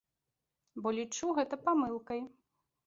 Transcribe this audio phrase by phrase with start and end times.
[0.85, 2.21] Бо лічу гэта памылкай.